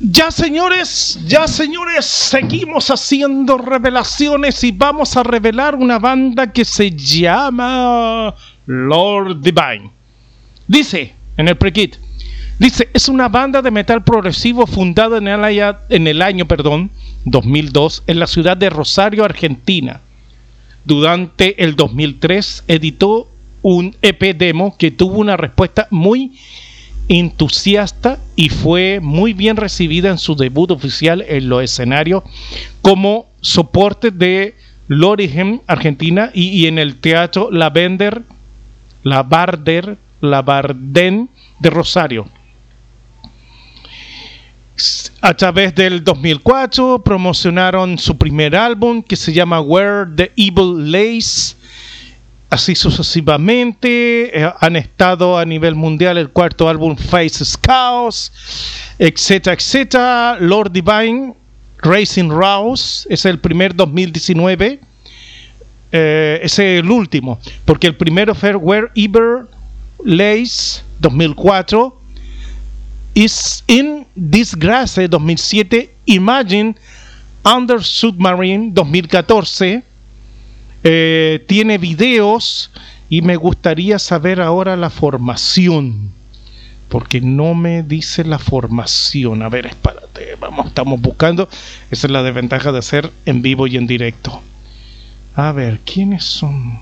[0.00, 6.92] Ya señores, ya señores, seguimos haciendo revelaciones y vamos a revelar una banda que se
[6.92, 8.32] llama
[8.66, 9.90] Lord Divine.
[10.68, 11.96] Dice en el pre-kit,
[12.60, 16.92] dice, es una banda de metal progresivo fundada en el, en el año perdón,
[17.24, 20.00] 2002 en la ciudad de Rosario, Argentina.
[20.84, 23.28] Durante el 2003 editó
[23.62, 26.38] un EP demo que tuvo una respuesta muy
[27.08, 32.22] entusiasta y fue muy bien recibida en su debut oficial en los escenarios
[32.82, 34.54] como soporte de
[34.88, 38.22] Lorigen, Argentina, y, en el teatro La Bender,
[39.02, 39.22] La
[40.20, 42.26] La de Rosario.
[45.20, 51.57] A través del 2004 promocionaron su primer álbum que se llama Where the Evil Lays
[52.50, 54.38] así sucesivamente.
[54.38, 58.32] Eh, han estado a nivel mundial el cuarto álbum Face Chaos,
[58.98, 60.36] etcétera, etcétera.
[60.40, 61.34] Lord Divine,
[61.78, 64.80] Racing Rouse, es el primer 2019.
[65.90, 69.46] Eh, es el último, porque el primero fue Where Ever
[70.04, 71.96] Lays 2004.
[73.14, 76.76] Is in Disgrace 2007, Imagine
[77.44, 79.82] Under Submarine 2014,
[80.84, 82.70] eh, tiene videos
[83.08, 86.12] y me gustaría saber ahora la formación.
[86.88, 89.42] Porque no me dice la formación.
[89.42, 91.48] A ver, espérate, vamos, estamos buscando.
[91.90, 94.40] Esa es la desventaja de hacer en vivo y en directo.
[95.34, 96.80] A ver, ¿quiénes son?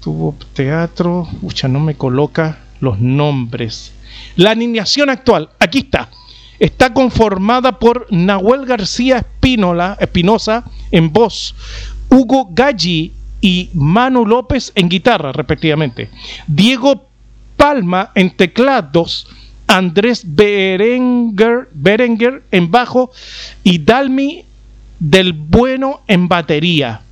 [0.00, 1.28] Tuvo teatro.
[1.42, 3.92] Ucha, no me coloca los nombres.
[4.36, 6.08] La alineación actual, aquí está.
[6.58, 11.54] Está conformada por Nahuel García Espínola, Espinosa en voz,
[12.16, 16.08] Hugo Galli y Manu López en guitarra, respectivamente.
[16.46, 17.04] Diego
[17.58, 19.28] Palma en teclados,
[19.66, 21.68] Andrés Berenger
[22.50, 23.10] en bajo
[23.62, 24.44] y Dalmi
[24.98, 27.02] del Bueno en batería.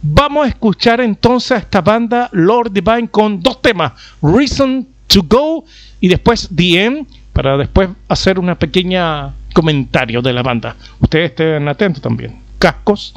[0.00, 5.66] Vamos a escuchar entonces a esta banda Lord Divine con dos temas, Reason to Go
[6.00, 10.76] y después The End, para después hacer una pequeña comentario de la banda.
[10.98, 12.38] Ustedes estén atentos también.
[12.58, 13.14] Cascos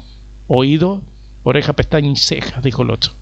[0.54, 1.02] oído,
[1.44, 3.12] oreja, pestaña y ceja, dijo el otro.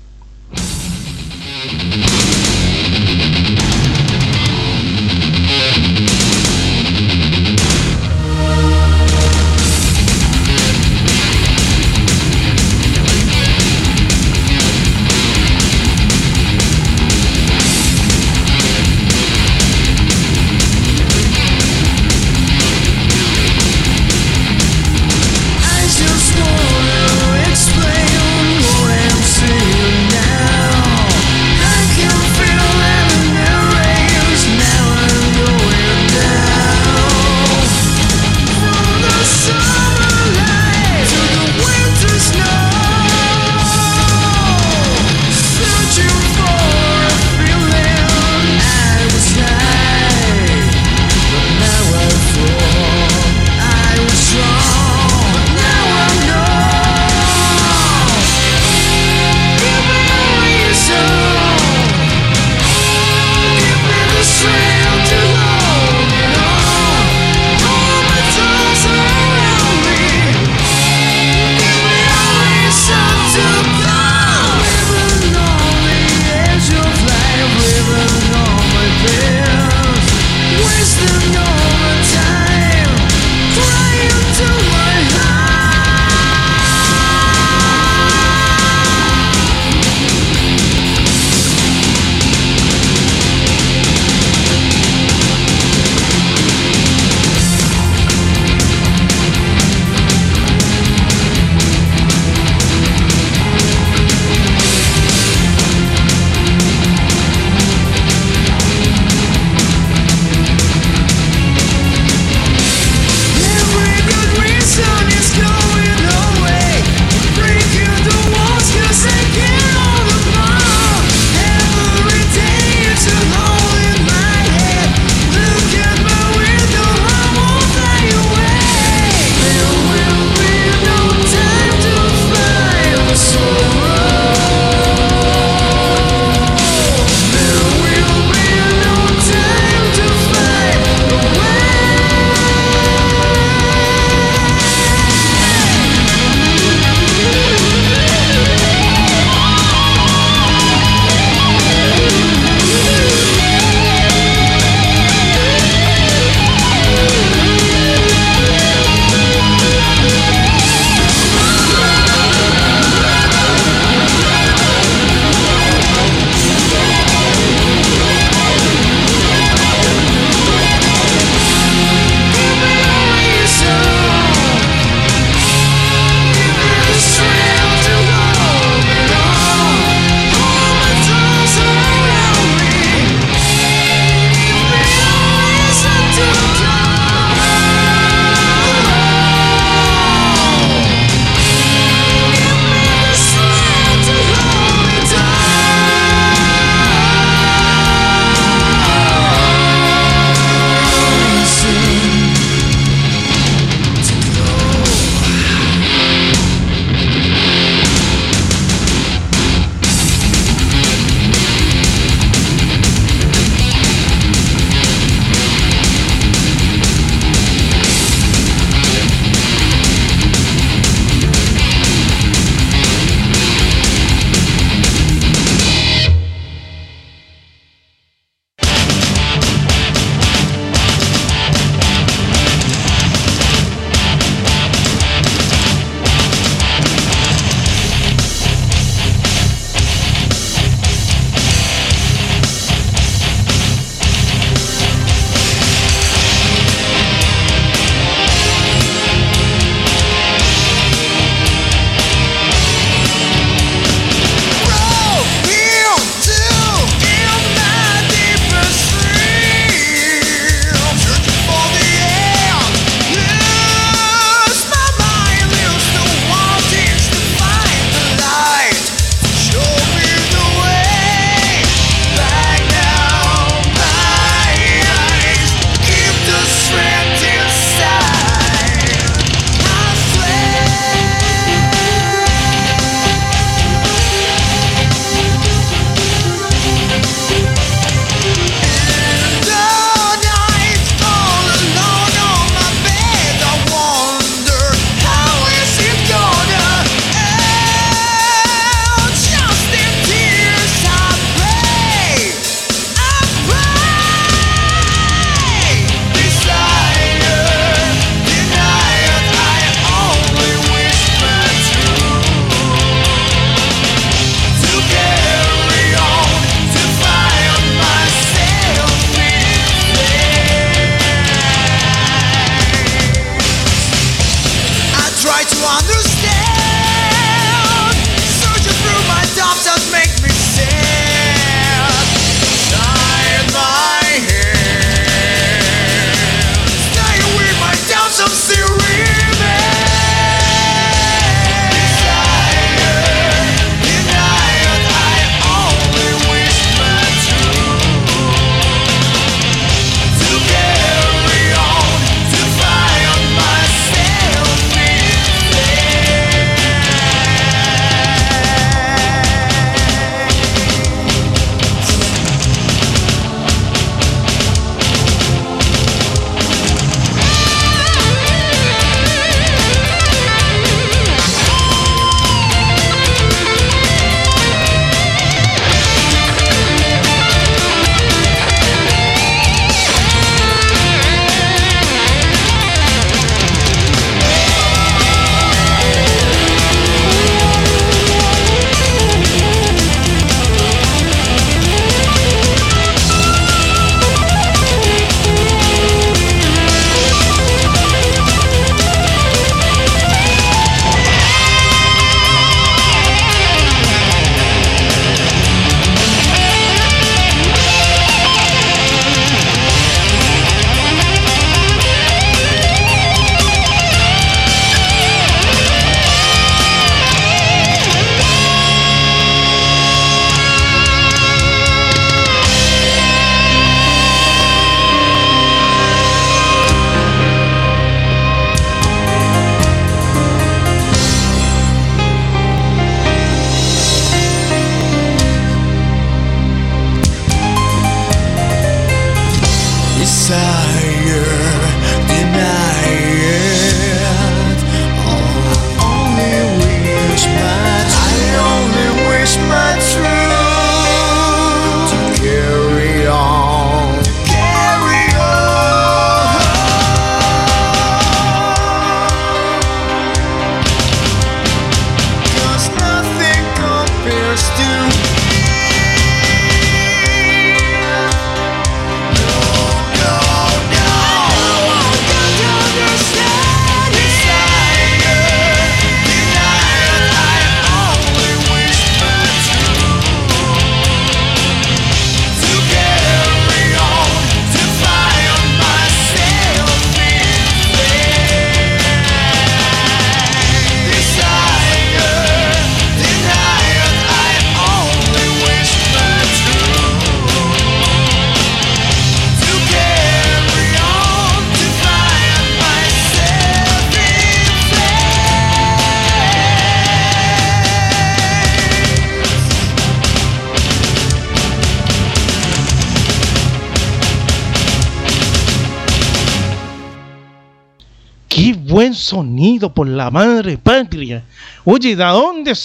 [519.11, 521.25] Sonido por la madre patria.
[521.65, 522.57] Oye, ¿de dónde,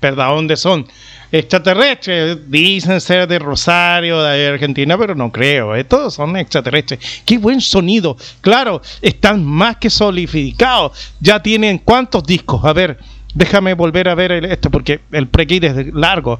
[0.00, 0.86] ¿de dónde son?
[1.30, 5.84] Extraterrestres, dicen ser de Rosario, de Argentina, pero no creo, ¿eh?
[5.84, 7.00] todos son extraterrestres.
[7.26, 8.16] Qué buen sonido.
[8.40, 10.92] Claro, están más que solidificados.
[11.20, 12.64] Ya tienen cuántos discos.
[12.64, 12.98] A ver,
[13.34, 16.38] déjame volver a ver esto porque el pre es largo.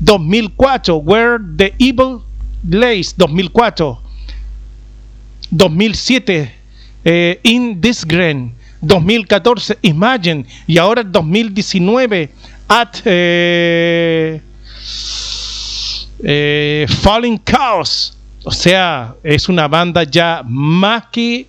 [0.00, 2.20] 2004, Where the Evil
[2.68, 4.02] Lays, 2004.
[5.50, 6.54] 2007,
[7.04, 8.61] eh, In This Grain.
[8.82, 10.44] 2014, Imagine.
[10.66, 12.30] Y ahora 2019
[12.68, 14.40] at eh,
[16.22, 18.16] eh, Falling Chaos.
[18.44, 21.46] O sea, es una banda ya más que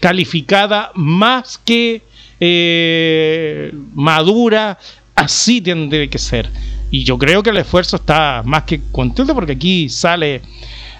[0.00, 2.02] calificada, más que
[2.38, 4.78] eh, madura,
[5.16, 6.48] así tiene que ser.
[6.90, 10.42] Y yo creo que el esfuerzo está más que contento porque aquí sale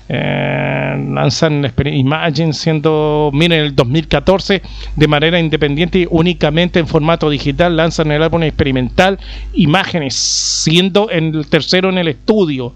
[0.08, 4.62] eh, lanzan Imagine siendo, miren, el 2014
[4.94, 9.18] de manera independiente únicamente en formato digital lanzan el álbum experimental
[9.54, 12.72] Imágenes, siendo el tercero en el estudio.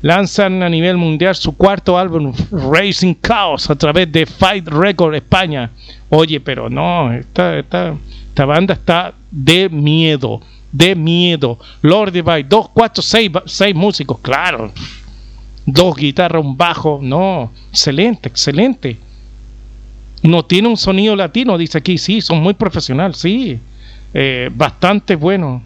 [0.00, 5.70] Lanzan a nivel mundial su cuarto álbum, Racing Chaos, a través de Fight Record España.
[6.08, 7.94] Oye, pero no, esta, esta,
[8.28, 11.58] esta banda está de miedo, de miedo.
[11.82, 13.02] Lord Divide, 2, 4,
[13.46, 14.72] 6 músicos, claro
[15.72, 16.98] dos guitarras, un bajo.
[17.02, 18.96] No, excelente, excelente.
[20.22, 21.98] No tiene un sonido latino, dice aquí.
[21.98, 23.58] Sí, son muy profesionales, sí.
[24.14, 25.62] Eh, bastante bueno.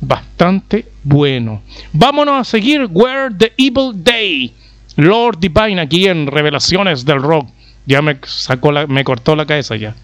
[0.00, 1.62] Bastante bueno.
[1.92, 4.52] Vámonos a seguir Where the Evil Day.
[4.96, 7.48] Lord Divine aquí en Revelaciones del Rock.
[7.86, 9.94] Ya me sacó la, me cortó la cabeza ya.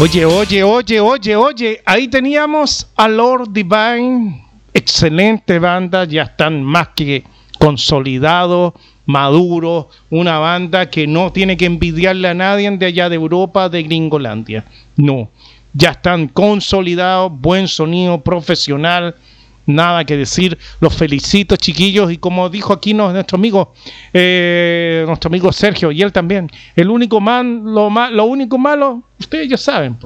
[0.00, 6.90] Oye, oye, oye, oye, oye, ahí teníamos a Lord Divine, excelente banda, ya están más
[6.94, 7.24] que
[7.58, 8.74] consolidados,
[9.06, 13.82] maduros, una banda que no tiene que envidiarle a nadie de allá de Europa, de
[13.82, 14.64] Gringolandia,
[14.96, 15.30] no,
[15.72, 19.16] ya están consolidados, buen sonido, profesional,
[19.68, 20.58] nada que decir.
[20.80, 23.72] Los felicito, chiquillos, y como dijo aquí nuestro amigo,
[24.12, 29.48] eh, nuestro amigo Sergio, y él también, el único man, lo, lo único malo, ustedes
[29.48, 29.96] ya saben,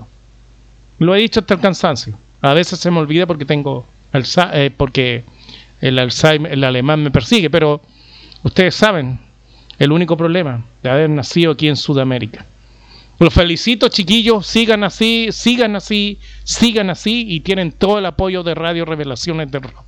[0.99, 2.15] lo he dicho hasta el cansancio.
[2.43, 5.23] A veces se me olvida porque tengo, eh, porque
[5.81, 7.81] el Alzheimer, el alemán me persigue, pero
[8.43, 9.19] ustedes saben,
[9.79, 12.45] el único problema de haber nacido aquí en Sudamérica.
[13.23, 14.49] Los felicito, chiquillos.
[14.49, 19.63] Sigan así, sigan así, sigan así y tienen todo el apoyo de Radio Revelaciones del
[19.63, 19.85] Rock.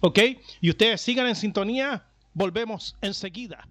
[0.00, 0.18] ¿Ok?
[0.60, 2.04] Y ustedes sigan en sintonía.
[2.34, 3.66] Volvemos enseguida.